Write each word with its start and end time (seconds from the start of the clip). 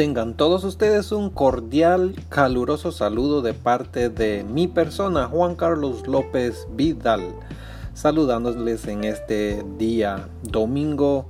Tengan 0.00 0.32
todos 0.32 0.64
ustedes 0.64 1.12
un 1.12 1.28
cordial, 1.28 2.14
caluroso 2.30 2.90
saludo 2.90 3.42
de 3.42 3.52
parte 3.52 4.08
de 4.08 4.44
mi 4.44 4.66
persona, 4.66 5.26
Juan 5.26 5.56
Carlos 5.56 6.06
López 6.06 6.66
Vidal, 6.74 7.34
saludándoles 7.92 8.86
en 8.86 9.04
este 9.04 9.62
día, 9.76 10.26
domingo 10.42 11.26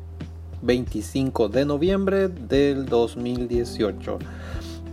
25 0.63 1.49
de 1.49 1.65
noviembre 1.65 2.29
del 2.29 2.87
2018. 2.87 4.21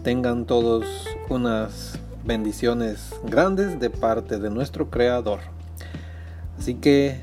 Tengan 0.01 0.45
todos 0.45 0.87
unas 1.29 1.99
bendiciones 2.25 3.13
grandes 3.25 3.79
de 3.79 3.91
parte 3.91 4.39
de 4.39 4.49
nuestro 4.49 4.89
Creador. 4.89 5.41
Así 6.57 6.73
que 6.73 7.19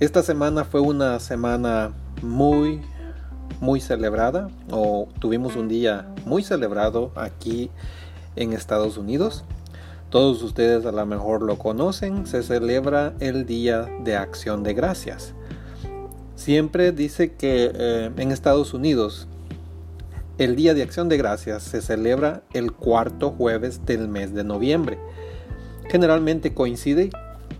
esta 0.00 0.22
semana 0.22 0.64
fue 0.64 0.80
una 0.80 1.20
semana 1.20 1.92
muy 2.22 2.80
muy 3.60 3.80
celebrada 3.80 4.48
o 4.70 5.08
tuvimos 5.20 5.56
un 5.56 5.68
día 5.68 6.08
muy 6.24 6.42
celebrado 6.42 7.12
aquí 7.14 7.70
en 8.36 8.52
Estados 8.52 8.96
Unidos. 8.96 9.44
Todos 10.08 10.42
ustedes 10.42 10.84
a 10.86 10.92
lo 10.92 11.06
mejor 11.06 11.42
lo 11.42 11.58
conocen, 11.58 12.26
se 12.26 12.42
celebra 12.42 13.12
el 13.20 13.46
Día 13.46 13.88
de 14.02 14.16
Acción 14.16 14.62
de 14.62 14.74
Gracias. 14.74 15.34
Siempre 16.34 16.90
dice 16.90 17.34
que 17.34 17.70
eh, 17.72 18.10
en 18.16 18.32
Estados 18.32 18.74
Unidos 18.74 19.28
el 20.38 20.56
Día 20.56 20.72
de 20.72 20.82
Acción 20.82 21.10
de 21.10 21.18
Gracias 21.18 21.62
se 21.62 21.82
celebra 21.82 22.42
el 22.54 22.72
cuarto 22.72 23.30
jueves 23.30 23.84
del 23.84 24.08
mes 24.08 24.32
de 24.32 24.42
noviembre. 24.42 24.98
Generalmente 25.90 26.54
coincide 26.54 27.10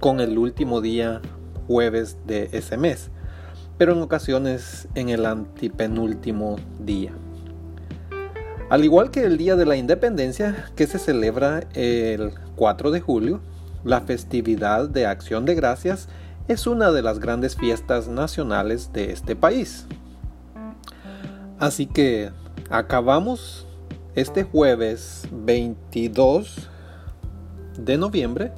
con 0.00 0.20
el 0.20 0.38
último 0.38 0.80
día 0.80 1.20
jueves 1.66 2.16
de 2.26 2.48
ese 2.52 2.78
mes 2.78 3.10
pero 3.80 3.94
en 3.94 4.02
ocasiones 4.02 4.88
en 4.94 5.08
el 5.08 5.24
antipenúltimo 5.24 6.56
día. 6.80 7.14
Al 8.68 8.84
igual 8.84 9.10
que 9.10 9.24
el 9.24 9.38
Día 9.38 9.56
de 9.56 9.64
la 9.64 9.76
Independencia, 9.76 10.66
que 10.76 10.86
se 10.86 10.98
celebra 10.98 11.60
el 11.72 12.34
4 12.56 12.90
de 12.90 13.00
julio, 13.00 13.40
la 13.82 14.02
festividad 14.02 14.86
de 14.86 15.06
Acción 15.06 15.46
de 15.46 15.54
Gracias 15.54 16.08
es 16.46 16.66
una 16.66 16.92
de 16.92 17.00
las 17.00 17.20
grandes 17.20 17.56
fiestas 17.56 18.06
nacionales 18.06 18.92
de 18.92 19.12
este 19.12 19.34
país. 19.34 19.86
Así 21.58 21.86
que 21.86 22.32
acabamos 22.68 23.66
este 24.14 24.42
jueves 24.42 25.26
22 25.32 26.68
de 27.78 27.96
noviembre. 27.96 28.52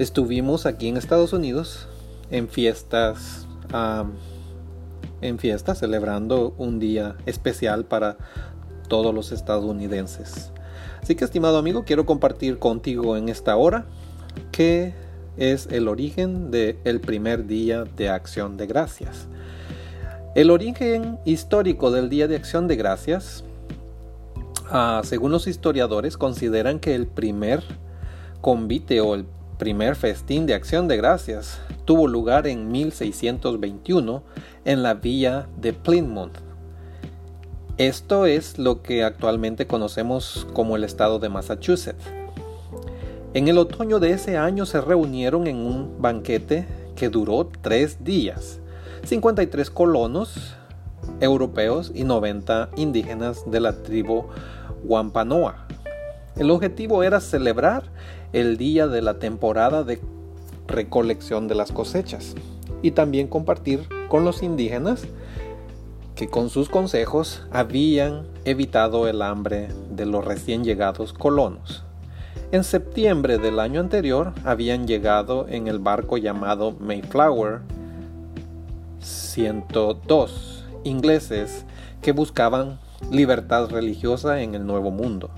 Estuvimos 0.00 0.66
aquí 0.66 0.88
en 0.88 0.96
Estados 0.96 1.32
Unidos 1.32 1.86
en 2.32 2.48
fiestas 2.48 3.45
en 5.20 5.38
fiesta 5.38 5.74
celebrando 5.74 6.54
un 6.58 6.78
día 6.78 7.16
especial 7.26 7.84
para 7.84 8.16
todos 8.88 9.14
los 9.14 9.32
estadounidenses. 9.32 10.52
Así 11.02 11.14
que 11.14 11.24
estimado 11.24 11.58
amigo, 11.58 11.84
quiero 11.84 12.06
compartir 12.06 12.58
contigo 12.58 13.16
en 13.16 13.28
esta 13.28 13.56
hora 13.56 13.86
qué 14.52 14.94
es 15.36 15.68
el 15.70 15.88
origen 15.88 16.50
del 16.50 17.00
primer 17.00 17.46
día 17.46 17.84
de 17.84 18.08
acción 18.08 18.56
de 18.56 18.66
gracias. 18.66 19.28
El 20.34 20.50
origen 20.50 21.18
histórico 21.24 21.90
del 21.90 22.10
Día 22.10 22.28
de 22.28 22.36
Acción 22.36 22.68
de 22.68 22.76
Gracias, 22.76 23.42
ah, 24.70 25.00
según 25.02 25.32
los 25.32 25.46
historiadores, 25.46 26.18
consideran 26.18 26.78
que 26.78 26.94
el 26.94 27.06
primer 27.06 27.62
convite 28.42 29.00
o 29.00 29.14
el 29.14 29.24
primer 29.58 29.96
festín 29.96 30.46
de 30.46 30.54
acción 30.54 30.86
de 30.88 30.96
gracias 30.96 31.60
tuvo 31.84 32.08
lugar 32.08 32.46
en 32.46 32.70
1621 32.70 34.22
en 34.64 34.82
la 34.82 34.94
villa 34.94 35.48
de 35.56 35.72
Plymouth. 35.72 36.38
Esto 37.78 38.26
es 38.26 38.58
lo 38.58 38.82
que 38.82 39.04
actualmente 39.04 39.66
conocemos 39.66 40.46
como 40.52 40.76
el 40.76 40.84
estado 40.84 41.18
de 41.18 41.28
Massachusetts. 41.28 42.04
En 43.34 43.48
el 43.48 43.58
otoño 43.58 43.98
de 43.98 44.12
ese 44.12 44.36
año 44.36 44.66
se 44.66 44.80
reunieron 44.80 45.46
en 45.46 45.56
un 45.56 46.00
banquete 46.00 46.66
que 46.94 47.08
duró 47.08 47.48
tres 47.60 48.02
días. 48.02 48.60
53 49.04 49.70
colonos 49.70 50.56
europeos 51.20 51.92
y 51.94 52.04
90 52.04 52.70
indígenas 52.76 53.42
de 53.50 53.60
la 53.60 53.82
tribu 53.82 54.24
Wampanoag. 54.84 55.66
El 56.36 56.50
objetivo 56.50 57.02
era 57.02 57.20
celebrar 57.20 57.84
el 58.36 58.58
día 58.58 58.86
de 58.86 59.00
la 59.00 59.18
temporada 59.18 59.82
de 59.82 59.98
recolección 60.68 61.48
de 61.48 61.54
las 61.54 61.72
cosechas 61.72 62.34
y 62.82 62.90
también 62.90 63.28
compartir 63.28 63.88
con 64.10 64.26
los 64.26 64.42
indígenas 64.42 65.04
que 66.14 66.28
con 66.28 66.50
sus 66.50 66.68
consejos 66.68 67.46
habían 67.50 68.26
evitado 68.44 69.08
el 69.08 69.22
hambre 69.22 69.68
de 69.90 70.04
los 70.04 70.22
recién 70.22 70.64
llegados 70.64 71.14
colonos. 71.14 71.82
En 72.52 72.62
septiembre 72.62 73.38
del 73.38 73.58
año 73.58 73.80
anterior 73.80 74.34
habían 74.44 74.86
llegado 74.86 75.46
en 75.48 75.66
el 75.66 75.78
barco 75.78 76.18
llamado 76.18 76.76
Mayflower 76.78 77.62
102 79.00 80.66
ingleses 80.84 81.64
que 82.02 82.12
buscaban 82.12 82.78
libertad 83.10 83.70
religiosa 83.70 84.42
en 84.42 84.54
el 84.54 84.66
Nuevo 84.66 84.90
Mundo. 84.90 85.30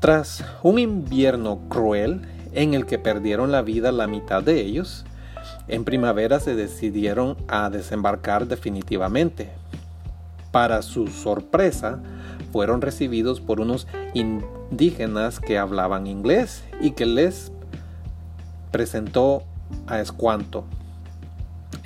Tras 0.00 0.44
un 0.62 0.78
invierno 0.78 1.58
cruel 1.70 2.20
en 2.52 2.74
el 2.74 2.84
que 2.84 2.98
perdieron 2.98 3.50
la 3.50 3.62
vida 3.62 3.92
la 3.92 4.06
mitad 4.06 4.42
de 4.42 4.60
ellos, 4.60 5.06
en 5.68 5.84
primavera 5.84 6.38
se 6.38 6.54
decidieron 6.54 7.36
a 7.48 7.70
desembarcar 7.70 8.46
definitivamente. 8.46 9.50
Para 10.50 10.82
su 10.82 11.06
sorpresa, 11.06 11.98
fueron 12.52 12.82
recibidos 12.82 13.40
por 13.40 13.58
unos 13.58 13.86
indígenas 14.12 15.40
que 15.40 15.58
hablaban 15.58 16.06
inglés 16.06 16.62
y 16.80 16.90
que 16.90 17.06
les 17.06 17.50
presentó 18.70 19.44
a 19.86 20.00
Escuanto. 20.00 20.64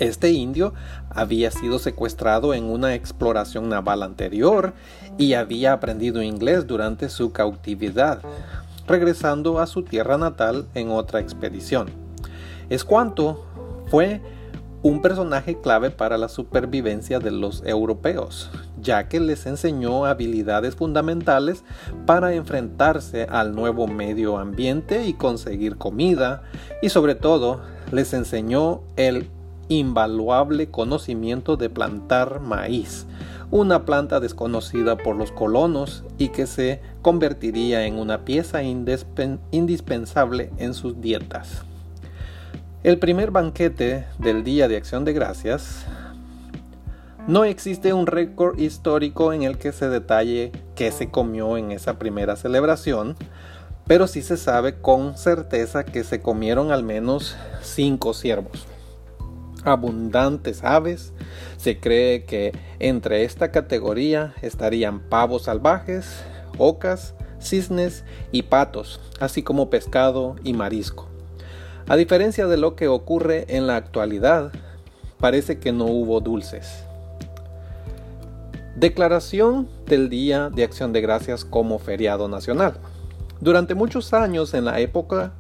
Este 0.00 0.32
indio 0.32 0.72
había 1.10 1.50
sido 1.50 1.78
secuestrado 1.78 2.54
en 2.54 2.64
una 2.64 2.94
exploración 2.94 3.68
naval 3.68 4.02
anterior 4.02 4.72
y 5.18 5.34
había 5.34 5.74
aprendido 5.74 6.22
inglés 6.22 6.66
durante 6.66 7.10
su 7.10 7.32
cautividad 7.32 8.22
regresando 8.88 9.60
a 9.60 9.66
su 9.66 9.82
tierra 9.82 10.18
natal 10.18 10.66
en 10.74 10.90
otra 10.90 11.20
expedición. 11.20 11.88
Escuanto 12.70 13.44
fue 13.88 14.20
un 14.82 15.02
personaje 15.02 15.60
clave 15.60 15.90
para 15.90 16.16
la 16.16 16.28
supervivencia 16.28 17.18
de 17.18 17.30
los 17.30 17.62
europeos, 17.66 18.50
ya 18.80 19.06
que 19.08 19.20
les 19.20 19.44
enseñó 19.44 20.06
habilidades 20.06 20.74
fundamentales 20.74 21.62
para 22.06 22.32
enfrentarse 22.32 23.24
al 23.24 23.54
nuevo 23.54 23.86
medio 23.86 24.38
ambiente 24.38 25.04
y 25.04 25.12
conseguir 25.12 25.76
comida, 25.76 26.42
y 26.80 26.88
sobre 26.88 27.14
todo 27.14 27.60
les 27.92 28.14
enseñó 28.14 28.80
el 28.96 29.28
invaluable 29.70 30.68
conocimiento 30.68 31.56
de 31.56 31.70
plantar 31.70 32.40
maíz, 32.40 33.06
una 33.52 33.84
planta 33.86 34.20
desconocida 34.20 34.96
por 34.96 35.16
los 35.16 35.32
colonos 35.32 36.04
y 36.18 36.28
que 36.28 36.46
se 36.46 36.80
convertiría 37.02 37.86
en 37.86 37.96
una 37.98 38.24
pieza 38.24 38.62
indispensable 38.62 40.50
en 40.58 40.74
sus 40.74 41.00
dietas. 41.00 41.62
El 42.82 42.98
primer 42.98 43.30
banquete 43.30 44.06
del 44.18 44.42
Día 44.42 44.66
de 44.66 44.76
Acción 44.76 45.04
de 45.04 45.12
Gracias 45.12 45.86
no 47.28 47.44
existe 47.44 47.92
un 47.92 48.06
récord 48.06 48.58
histórico 48.58 49.32
en 49.32 49.42
el 49.44 49.56
que 49.56 49.70
se 49.70 49.88
detalle 49.88 50.50
qué 50.74 50.90
se 50.90 51.10
comió 51.10 51.56
en 51.56 51.70
esa 51.70 51.98
primera 51.98 52.34
celebración, 52.34 53.14
pero 53.86 54.08
sí 54.08 54.22
se 54.22 54.36
sabe 54.36 54.80
con 54.80 55.16
certeza 55.16 55.84
que 55.84 56.02
se 56.02 56.20
comieron 56.20 56.72
al 56.72 56.82
menos 56.82 57.36
cinco 57.62 58.14
ciervos 58.14 58.66
abundantes 59.64 60.64
aves. 60.64 61.12
Se 61.56 61.78
cree 61.78 62.24
que 62.24 62.52
entre 62.78 63.24
esta 63.24 63.50
categoría 63.50 64.34
estarían 64.42 65.00
pavos 65.00 65.42
salvajes, 65.42 66.22
ocas, 66.58 67.14
cisnes 67.40 68.04
y 68.32 68.42
patos, 68.42 69.00
así 69.18 69.42
como 69.42 69.70
pescado 69.70 70.36
y 70.44 70.52
marisco. 70.52 71.08
A 71.88 71.96
diferencia 71.96 72.46
de 72.46 72.56
lo 72.56 72.76
que 72.76 72.88
ocurre 72.88 73.46
en 73.48 73.66
la 73.66 73.76
actualidad, 73.76 74.52
parece 75.18 75.58
que 75.58 75.72
no 75.72 75.86
hubo 75.86 76.20
dulces. 76.20 76.84
Declaración 78.76 79.68
del 79.86 80.08
Día 80.08 80.48
de 80.48 80.64
Acción 80.64 80.92
de 80.92 81.00
Gracias 81.00 81.44
como 81.44 81.78
feriado 81.78 82.28
nacional. 82.28 82.74
Durante 83.40 83.74
muchos 83.74 84.14
años 84.14 84.54
en 84.54 84.64
la 84.64 84.80
época 84.80 85.32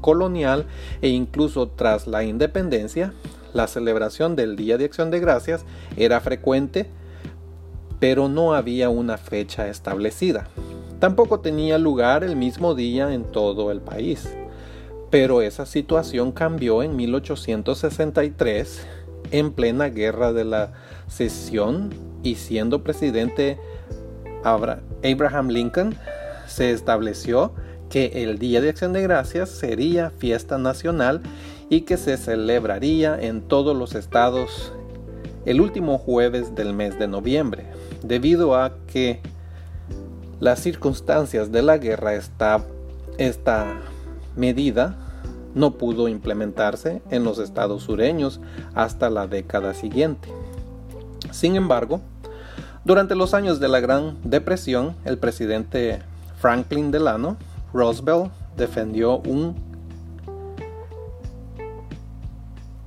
colonial 0.00 0.66
e 1.00 1.08
incluso 1.08 1.68
tras 1.68 2.06
la 2.06 2.24
independencia, 2.24 3.14
la 3.54 3.66
celebración 3.66 4.36
del 4.36 4.56
Día 4.56 4.76
de 4.76 4.84
Acción 4.84 5.10
de 5.10 5.20
Gracias 5.20 5.64
era 5.96 6.20
frecuente, 6.20 6.90
pero 8.00 8.28
no 8.28 8.52
había 8.52 8.90
una 8.90 9.16
fecha 9.16 9.68
establecida. 9.68 10.48
Tampoco 11.00 11.40
tenía 11.40 11.78
lugar 11.78 12.24
el 12.24 12.36
mismo 12.36 12.74
día 12.74 13.14
en 13.14 13.24
todo 13.24 13.70
el 13.70 13.80
país. 13.80 14.28
Pero 15.10 15.42
esa 15.42 15.64
situación 15.64 16.32
cambió 16.32 16.82
en 16.82 16.96
1863, 16.96 18.86
en 19.30 19.52
plena 19.52 19.86
guerra 19.86 20.32
de 20.32 20.44
la 20.44 20.72
secesión 21.06 21.90
y 22.22 22.34
siendo 22.34 22.82
presidente 22.82 23.58
Abraham 24.42 25.48
Lincoln, 25.48 25.96
se 26.46 26.72
estableció 26.72 27.52
que 27.88 28.24
el 28.24 28.38
Día 28.38 28.60
de 28.60 28.70
Acción 28.70 28.92
de 28.92 29.02
Gracias 29.02 29.50
sería 29.50 30.10
fiesta 30.10 30.58
nacional 30.58 31.22
y 31.68 31.82
que 31.82 31.96
se 31.96 32.16
celebraría 32.16 33.18
en 33.20 33.42
todos 33.42 33.76
los 33.76 33.94
estados 33.94 34.72
el 35.44 35.60
último 35.60 35.98
jueves 35.98 36.54
del 36.54 36.72
mes 36.72 36.98
de 36.98 37.08
noviembre, 37.08 37.66
debido 38.02 38.56
a 38.56 38.74
que 38.86 39.20
las 40.40 40.60
circunstancias 40.60 41.52
de 41.52 41.62
la 41.62 41.78
guerra 41.78 42.14
esta, 42.14 42.64
esta 43.18 43.80
medida 44.36 44.96
no 45.54 45.72
pudo 45.72 46.08
implementarse 46.08 47.02
en 47.10 47.24
los 47.24 47.38
estados 47.38 47.84
sureños 47.84 48.40
hasta 48.74 49.10
la 49.10 49.26
década 49.26 49.74
siguiente. 49.74 50.28
Sin 51.30 51.56
embargo, 51.56 52.00
durante 52.84 53.14
los 53.14 53.34
años 53.34 53.60
de 53.60 53.68
la 53.68 53.80
Gran 53.80 54.16
Depresión, 54.24 54.94
el 55.04 55.18
presidente 55.18 56.02
Franklin 56.38 56.90
Delano 56.90 57.36
Roosevelt 57.72 58.30
defendió 58.56 59.18
un, 59.18 59.54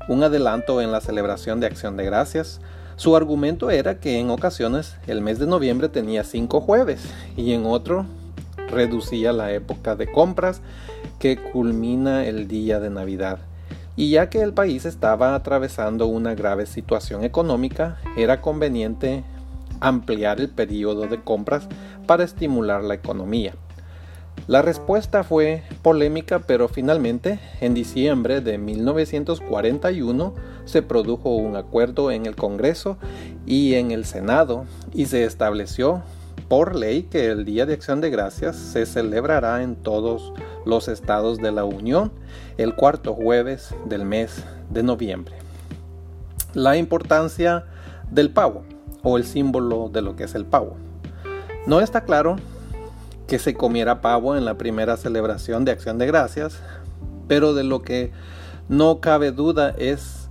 un 0.08 0.24
adelanto 0.24 0.82
en 0.82 0.92
la 0.92 1.02
celebración 1.02 1.60
de 1.60 1.68
Acción 1.68 1.98
de 1.98 2.06
Gracias. 2.06 2.62
Su 2.96 3.16
argumento 3.16 3.70
era 3.70 4.00
que 4.00 4.20
en 4.20 4.30
ocasiones 4.30 4.96
el 5.08 5.22
mes 5.22 5.40
de 5.40 5.48
noviembre 5.48 5.90
tenía 5.90 6.24
cinco 6.24 6.62
jueves 6.62 7.02
y 7.36 7.54
en 7.54 7.66
otro 7.66 8.06
reducía 8.70 9.34
la 9.34 9.52
época 9.52 9.96
de 9.96 10.12
compras 10.12 10.62
que 11.20 11.38
culmina 11.38 12.26
el 12.26 12.48
día 12.48 12.80
de 12.80 12.90
Navidad. 12.90 13.40
Y 13.96 14.12
ya 14.12 14.30
que 14.30 14.42
el 14.42 14.54
país 14.54 14.86
estaba 14.86 15.36
atravesando 15.36 16.06
una 16.06 16.36
grave 16.36 16.66
situación 16.66 17.24
económica, 17.24 17.98
era 18.16 18.42
conveniente 18.42 19.24
ampliar 19.80 20.40
el 20.40 20.50
periodo 20.50 21.08
de 21.08 21.22
compras 21.22 21.68
para 22.06 22.24
estimular 22.24 22.84
la 22.84 22.94
economía. 22.94 23.54
La 24.46 24.62
respuesta 24.62 25.24
fue 25.24 25.64
polémica, 25.82 26.40
pero 26.40 26.70
finalmente, 26.70 27.40
en 27.60 27.74
diciembre 27.74 28.40
de 28.40 28.58
1941, 28.58 30.34
se 30.64 30.82
produjo 30.82 31.36
un 31.36 31.56
acuerdo 31.56 32.12
en 32.12 32.26
el 32.26 32.36
Congreso 32.36 32.98
y 33.46 33.74
en 33.74 33.92
el 33.92 34.06
Senado 34.06 34.66
y 34.94 35.08
se 35.08 35.26
estableció 35.26 36.04
por 36.48 36.76
ley 36.76 37.04
que 37.04 37.26
el 37.28 37.44
Día 37.44 37.66
de 37.66 37.74
Acción 37.74 38.00
de 38.00 38.10
Gracias 38.10 38.56
se 38.56 38.86
celebrará 38.86 39.64
en 39.64 39.76
todos 39.76 40.32
los 40.66 40.88
estados 40.88 41.40
de 41.40 41.52
la 41.52 41.66
Unión 41.66 42.12
el 42.58 42.74
cuarto 42.76 43.14
jueves 43.14 43.76
del 43.86 44.06
mes 44.06 44.44
de 44.70 44.84
noviembre. 44.84 45.36
La 46.54 46.78
importancia 46.78 47.66
del 48.10 48.30
pavo 48.30 48.64
o 49.04 49.18
el 49.18 49.26
símbolo 49.26 49.90
de 49.90 50.02
lo 50.02 50.16
que 50.16 50.24
es 50.24 50.36
el 50.36 50.46
pavo. 50.46 50.78
No 51.66 51.82
está 51.82 52.06
claro 52.06 52.38
que 53.28 53.40
se 53.40 53.54
comiera 53.54 54.02
pavo 54.02 54.36
en 54.36 54.46
la 54.46 54.58
primera 54.58 54.98
celebración 54.98 55.66
de 55.66 55.72
Acción 55.72 55.98
de 55.98 56.08
Gracias, 56.08 56.60
pero 57.28 57.54
de 57.54 57.64
lo 57.64 57.82
que 57.82 58.12
no 58.70 59.00
cabe 59.02 59.32
duda 59.32 59.76
es 59.78 60.30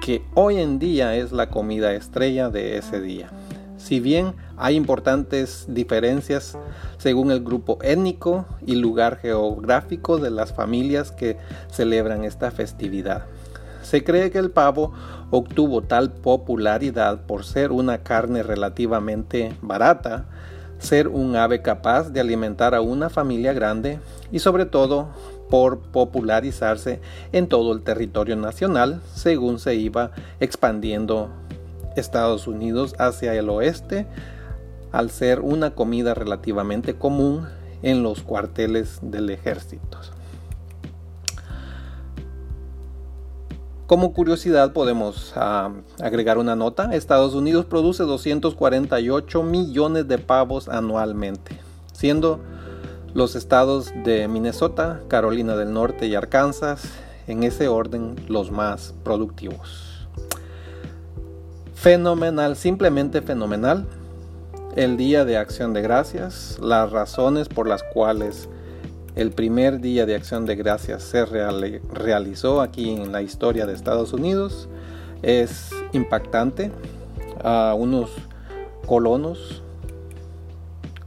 que 0.00 0.22
hoy 0.34 0.58
en 0.58 0.78
día 0.78 1.14
es 1.14 1.32
la 1.32 1.50
comida 1.50 1.92
estrella 1.92 2.48
de 2.48 2.78
ese 2.78 3.00
día. 3.00 3.30
Si 3.76 4.00
bien 4.00 4.34
hay 4.56 4.76
importantes 4.76 5.66
diferencias 5.68 6.56
según 6.98 7.30
el 7.30 7.42
grupo 7.42 7.78
étnico 7.82 8.46
y 8.66 8.76
lugar 8.76 9.16
geográfico 9.16 10.18
de 10.18 10.30
las 10.30 10.52
familias 10.52 11.12
que 11.12 11.38
celebran 11.70 12.24
esta 12.24 12.50
festividad. 12.50 13.24
Se 13.82 14.04
cree 14.04 14.30
que 14.30 14.38
el 14.38 14.50
pavo 14.50 14.92
obtuvo 15.30 15.82
tal 15.82 16.12
popularidad 16.12 17.22
por 17.26 17.44
ser 17.44 17.72
una 17.72 17.98
carne 18.02 18.42
relativamente 18.42 19.56
barata, 19.62 20.26
ser 20.80 21.06
un 21.06 21.36
ave 21.36 21.62
capaz 21.62 22.10
de 22.10 22.20
alimentar 22.20 22.74
a 22.74 22.80
una 22.80 23.08
familia 23.08 23.52
grande 23.52 24.00
y 24.32 24.40
sobre 24.40 24.66
todo 24.66 25.08
por 25.48 25.78
popularizarse 25.78 27.00
en 27.32 27.48
todo 27.48 27.72
el 27.72 27.82
territorio 27.82 28.34
nacional 28.36 29.00
según 29.14 29.58
se 29.58 29.74
iba 29.76 30.10
expandiendo 30.40 31.30
Estados 31.96 32.46
Unidos 32.46 32.94
hacia 32.98 33.34
el 33.34 33.48
oeste, 33.50 34.06
al 34.92 35.10
ser 35.10 35.40
una 35.40 35.74
comida 35.74 36.14
relativamente 36.14 36.94
común 36.94 37.48
en 37.82 38.02
los 38.02 38.22
cuarteles 38.22 38.98
del 39.02 39.30
ejército. 39.30 39.98
Como 43.90 44.12
curiosidad 44.12 44.72
podemos 44.72 45.32
ah, 45.34 45.72
agregar 46.00 46.38
una 46.38 46.54
nota. 46.54 46.94
Estados 46.94 47.34
Unidos 47.34 47.64
produce 47.64 48.04
248 48.04 49.42
millones 49.42 50.06
de 50.06 50.16
pavos 50.16 50.68
anualmente, 50.68 51.58
siendo 51.92 52.38
los 53.14 53.34
estados 53.34 53.90
de 54.04 54.28
Minnesota, 54.28 55.00
Carolina 55.08 55.56
del 55.56 55.72
Norte 55.72 56.06
y 56.06 56.14
Arkansas 56.14 56.84
en 57.26 57.42
ese 57.42 57.66
orden 57.66 58.14
los 58.28 58.52
más 58.52 58.94
productivos. 59.02 60.06
Fenomenal, 61.74 62.54
simplemente 62.54 63.22
fenomenal. 63.22 63.88
El 64.76 64.98
día 64.98 65.24
de 65.24 65.36
acción 65.36 65.72
de 65.72 65.82
gracias, 65.82 66.60
las 66.62 66.92
razones 66.92 67.48
por 67.48 67.66
las 67.66 67.82
cuales 67.82 68.48
el 69.16 69.32
primer 69.32 69.80
día 69.80 70.06
de 70.06 70.14
acción 70.14 70.46
de 70.46 70.56
gracias 70.56 71.02
se 71.02 71.24
realizó 71.24 72.60
aquí 72.60 72.90
en 72.90 73.12
la 73.12 73.22
historia 73.22 73.66
de 73.66 73.74
Estados 73.74 74.12
Unidos 74.12 74.68
es 75.22 75.70
impactante. 75.92 76.70
A 77.42 77.74
unos 77.74 78.10
colonos, 78.86 79.62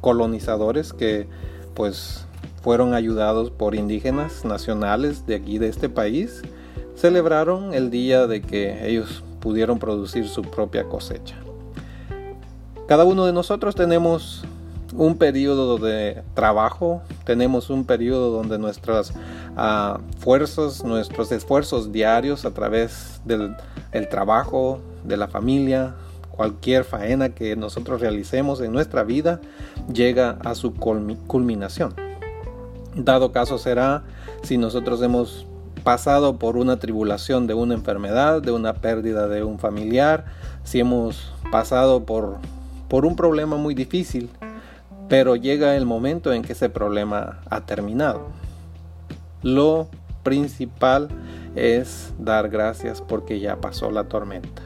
colonizadores 0.01 0.91
que 0.91 1.27
pues 1.75 2.25
fueron 2.63 2.95
ayudados 2.95 3.51
por 3.51 3.75
indígenas 3.75 4.43
nacionales 4.43 5.27
de 5.27 5.35
aquí 5.35 5.59
de 5.59 5.67
este 5.67 5.89
país, 5.89 6.41
celebraron 6.95 7.73
el 7.73 7.91
día 7.91 8.25
de 8.25 8.41
que 8.41 8.87
ellos 8.89 9.23
pudieron 9.41 9.77
producir 9.77 10.27
su 10.27 10.41
propia 10.41 10.85
cosecha. 10.85 11.35
Cada 12.87 13.03
uno 13.03 13.25
de 13.25 13.33
nosotros 13.33 13.75
tenemos 13.75 14.43
un 14.95 15.17
periodo 15.17 15.77
de 15.77 16.23
trabajo, 16.33 17.01
tenemos 17.25 17.69
un 17.69 17.85
periodo 17.85 18.31
donde 18.31 18.57
nuestras 18.57 19.11
uh, 19.11 19.99
fuerzas, 20.19 20.83
nuestros 20.83 21.31
esfuerzos 21.31 21.91
diarios 21.91 22.45
a 22.45 22.51
través 22.51 23.21
del 23.25 23.55
trabajo, 24.09 24.79
de 25.03 25.17
la 25.17 25.27
familia, 25.27 25.95
cualquier 26.35 26.83
faena 26.83 27.29
que 27.29 27.55
nosotros 27.55 28.01
realicemos 28.01 28.59
en 28.61 28.71
nuestra 28.71 29.03
vida 29.03 29.39
llega 29.93 30.39
a 30.43 30.55
su 30.55 30.73
culminación. 30.73 31.93
Dado 32.95 33.31
caso 33.31 33.57
será 33.57 34.03
si 34.41 34.57
nosotros 34.57 35.01
hemos 35.01 35.45
pasado 35.83 36.37
por 36.37 36.57
una 36.57 36.79
tribulación 36.79 37.45
de 37.45 37.53
una 37.53 37.73
enfermedad, 37.73 38.41
de 38.41 38.51
una 38.51 38.73
pérdida 38.75 39.27
de 39.27 39.43
un 39.43 39.59
familiar, 39.59 40.25
si 40.63 40.79
hemos 40.79 41.33
pasado 41.51 42.03
por, 42.05 42.37
por 42.87 43.05
un 43.05 43.15
problema 43.15 43.57
muy 43.57 43.75
difícil, 43.75 44.29
pero 45.09 45.35
llega 45.35 45.75
el 45.75 45.85
momento 45.85 46.33
en 46.33 46.41
que 46.41 46.53
ese 46.53 46.69
problema 46.69 47.41
ha 47.49 47.65
terminado. 47.65 48.27
Lo 49.41 49.89
principal 50.23 51.09
es 51.55 52.13
dar 52.17 52.49
gracias 52.49 53.01
porque 53.01 53.39
ya 53.39 53.57
pasó 53.57 53.91
la 53.91 54.05
tormenta. 54.05 54.61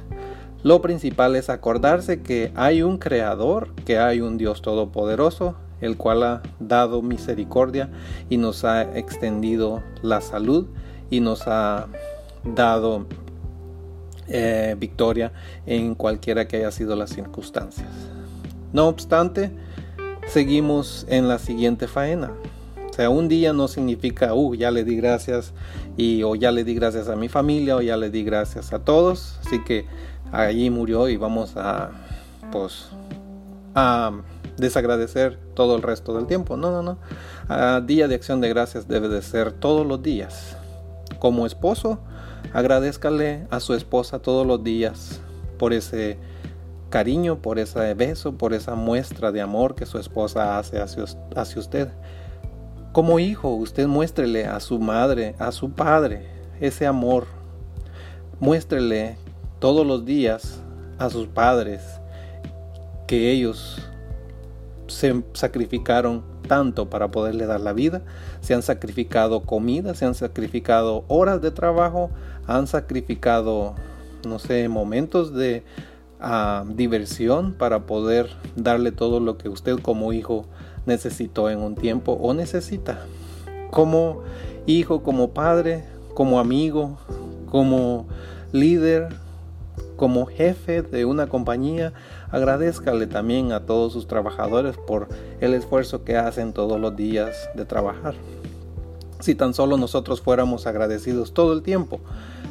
Lo 0.63 0.81
principal 0.81 1.35
es 1.35 1.49
acordarse 1.49 2.21
que 2.21 2.51
hay 2.55 2.81
un 2.81 2.97
creador, 2.97 3.73
que 3.85 3.99
hay 3.99 4.21
un 4.21 4.37
Dios 4.37 4.61
todopoderoso, 4.61 5.55
el 5.81 5.97
cual 5.97 6.23
ha 6.23 6.41
dado 6.59 7.01
misericordia 7.01 7.89
y 8.29 8.37
nos 8.37 8.63
ha 8.65 8.81
extendido 8.97 9.83
la 10.01 10.21
salud 10.21 10.67
y 11.09 11.19
nos 11.19 11.47
ha 11.47 11.87
dado 12.43 13.05
eh, 14.27 14.75
victoria 14.77 15.31
en 15.65 15.95
cualquiera 15.95 16.47
que 16.47 16.57
haya 16.57 16.71
sido 16.71 16.95
las 16.95 17.11
circunstancias. 17.11 17.87
No 18.73 18.87
obstante, 18.87 19.51
seguimos 20.27 21.05
en 21.09 21.27
la 21.27 21.39
siguiente 21.39 21.87
faena. 21.87 22.31
O 22.89 22.93
sea, 22.93 23.09
un 23.09 23.27
día 23.27 23.53
no 23.53 23.67
significa, 23.67 24.33
uh, 24.33 24.55
ya 24.55 24.71
le 24.71 24.83
di 24.83 24.95
gracias 24.95 25.53
y 25.97 26.23
o 26.23 26.35
ya 26.35 26.51
le 26.51 26.63
di 26.63 26.73
gracias 26.73 27.09
a 27.09 27.15
mi 27.15 27.29
familia 27.29 27.75
o 27.75 27.81
ya 27.81 27.95
le 27.95 28.09
di 28.09 28.23
gracias 28.23 28.73
a 28.73 28.79
todos. 28.79 29.39
Así 29.45 29.63
que 29.63 29.85
allí 30.31 30.69
murió 30.69 31.07
y 31.07 31.17
vamos 31.17 31.55
a, 31.55 31.91
pues, 32.51 32.89
a 33.75 34.11
desagradecer 34.57 35.37
todo 35.53 35.75
el 35.75 35.83
resto 35.83 36.13
del 36.15 36.25
tiempo. 36.25 36.57
No, 36.57 36.71
no, 36.71 36.81
no. 36.81 36.97
Ah, 37.49 37.81
día 37.85 38.07
de 38.07 38.15
acción 38.15 38.41
de 38.41 38.49
gracias 38.49 38.87
debe 38.87 39.07
de 39.09 39.21
ser 39.21 39.51
todos 39.51 39.85
los 39.85 40.01
días. 40.01 40.57
Como 41.19 41.45
esposo, 41.45 41.99
agradezcale 42.53 43.47
a 43.49 43.59
su 43.59 43.73
esposa 43.73 44.19
todos 44.19 44.45
los 44.45 44.63
días 44.63 45.21
por 45.57 45.73
ese 45.73 46.17
cariño, 46.89 47.41
por 47.41 47.59
ese 47.59 47.93
beso, 47.93 48.37
por 48.37 48.53
esa 48.53 48.75
muestra 48.75 49.31
de 49.31 49.41
amor 49.41 49.75
que 49.75 49.85
su 49.85 49.97
esposa 49.97 50.57
hace 50.57 50.79
hacia, 50.79 51.05
hacia 51.35 51.59
usted. 51.59 51.89
Como 52.91 53.19
hijo, 53.19 53.49
usted 53.49 53.87
muéstrele 53.87 54.45
a 54.45 54.59
su 54.59 54.79
madre, 54.79 55.35
a 55.39 55.51
su 55.51 55.71
padre, 55.71 56.27
ese 56.59 56.85
amor. 56.85 57.25
Muéstrele 58.39 59.17
todos 59.59 59.85
los 59.85 60.05
días 60.05 60.61
a 60.97 61.09
sus 61.09 61.27
padres 61.27 61.81
que 63.07 63.31
ellos 63.31 63.81
se 64.87 65.23
sacrificaron 65.33 66.23
tanto 66.47 66.89
para 66.89 67.11
poderle 67.11 67.45
dar 67.45 67.59
la 67.59 67.73
vida, 67.73 68.01
se 68.41 68.53
han 68.53 68.61
sacrificado 68.61 69.41
comida, 69.41 69.93
se 69.93 70.05
han 70.05 70.15
sacrificado 70.15 71.03
horas 71.07 71.41
de 71.41 71.51
trabajo, 71.51 72.09
han 72.45 72.67
sacrificado, 72.67 73.75
no 74.25 74.39
sé, 74.39 74.67
momentos 74.69 75.33
de 75.33 75.63
diversión 76.75 77.53
para 77.53 77.85
poder 77.85 78.29
darle 78.55 78.91
todo 78.91 79.19
lo 79.19 79.37
que 79.37 79.49
usted 79.49 79.77
como 79.79 80.13
hijo 80.13 80.45
necesitó 80.85 81.49
en 81.49 81.59
un 81.59 81.75
tiempo 81.75 82.13
o 82.13 82.33
necesita. 82.33 83.05
Como 83.71 84.23
hijo, 84.65 85.03
como 85.03 85.31
padre, 85.31 85.83
como 86.13 86.39
amigo, 86.39 86.97
como 87.49 88.07
líder, 88.51 89.09
como 89.95 90.25
jefe 90.25 90.81
de 90.81 91.05
una 91.05 91.27
compañía, 91.27 91.93
agradezcale 92.31 93.07
también 93.07 93.51
a 93.51 93.65
todos 93.65 93.93
sus 93.93 94.07
trabajadores 94.07 94.77
por 94.77 95.07
el 95.41 95.53
esfuerzo 95.53 96.03
que 96.03 96.17
hacen 96.17 96.53
todos 96.53 96.79
los 96.79 96.95
días 96.95 97.49
de 97.55 97.65
trabajar. 97.65 98.15
Si 99.19 99.35
tan 99.35 99.53
solo 99.53 99.77
nosotros 99.77 100.21
fuéramos 100.21 100.67
agradecidos 100.67 101.33
todo 101.33 101.53
el 101.53 101.63
tiempo, 101.63 101.99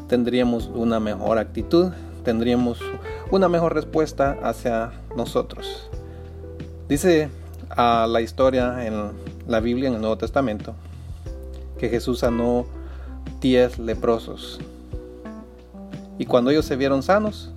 tendríamos 0.09 0.67
una 0.75 0.99
mejor 0.99 1.39
actitud, 1.39 1.93
tendríamos 2.25 2.81
una 3.31 3.49
mejor 3.49 3.75
respuesta 3.75 4.39
hacia 4.43 4.93
nosotros. 5.17 5.91
Dice 6.89 7.29
a 7.71 8.07
la 8.09 8.21
historia 8.21 8.87
en 8.87 9.11
la 9.49 9.61
Biblia, 9.61 9.89
en 9.89 9.95
el 9.97 10.01
Nuevo 10.01 10.17
Testamento, 10.19 10.75
que 11.79 11.89
Jesús 11.89 12.21
sanó 12.21 12.67
diez 13.41 13.79
leprosos. 13.79 14.61
Y 16.19 16.27
cuando 16.27 16.51
ellos 16.51 16.65
se 16.65 16.77
vieron 16.77 17.03
sanos, 17.03 17.51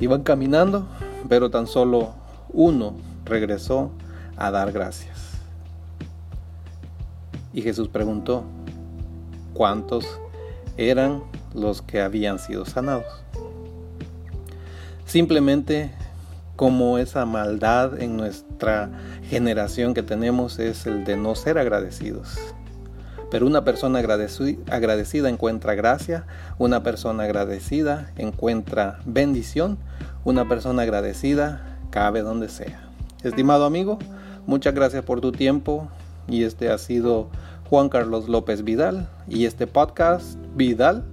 iban 0.00 0.22
caminando, 0.22 0.86
pero 1.28 1.50
tan 1.50 1.66
solo 1.66 2.14
uno 2.52 2.94
regresó 3.24 3.90
a 4.36 4.50
dar 4.50 4.72
gracias. 4.72 5.18
Y 7.52 7.62
Jesús 7.62 7.88
preguntó, 7.88 8.44
¿cuántos 9.54 10.06
eran 10.76 11.22
los 11.52 11.82
que 11.82 12.00
habían 12.00 12.38
sido 12.38 12.64
sanados? 12.64 13.04
Simplemente 15.10 15.90
como 16.54 16.96
esa 16.96 17.26
maldad 17.26 18.00
en 18.00 18.16
nuestra 18.16 18.90
generación 19.28 19.92
que 19.92 20.04
tenemos 20.04 20.60
es 20.60 20.86
el 20.86 21.02
de 21.02 21.16
no 21.16 21.34
ser 21.34 21.58
agradecidos. 21.58 22.38
Pero 23.28 23.44
una 23.44 23.64
persona 23.64 23.98
agradecida 23.98 25.28
encuentra 25.28 25.74
gracia, 25.74 26.26
una 26.58 26.84
persona 26.84 27.24
agradecida 27.24 28.12
encuentra 28.18 29.00
bendición, 29.04 29.78
una 30.22 30.48
persona 30.48 30.82
agradecida 30.82 31.76
cabe 31.90 32.22
donde 32.22 32.48
sea. 32.48 32.80
Estimado 33.24 33.64
amigo, 33.64 33.98
muchas 34.46 34.74
gracias 34.74 35.04
por 35.04 35.20
tu 35.20 35.32
tiempo 35.32 35.88
y 36.28 36.44
este 36.44 36.70
ha 36.70 36.78
sido 36.78 37.30
Juan 37.68 37.88
Carlos 37.88 38.28
López 38.28 38.62
Vidal 38.62 39.08
y 39.26 39.46
este 39.46 39.66
podcast 39.66 40.38
Vidal 40.54 41.04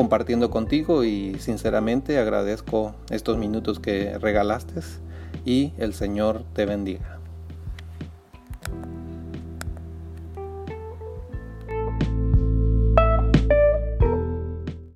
compartiendo 0.00 0.48
contigo 0.48 1.04
y 1.04 1.36
sinceramente 1.40 2.18
agradezco 2.18 2.94
estos 3.10 3.36
minutos 3.36 3.80
que 3.80 4.16
regalaste 4.18 4.80
y 5.44 5.74
el 5.76 5.92
Señor 5.92 6.42
te 6.54 6.64
bendiga. 6.64 7.19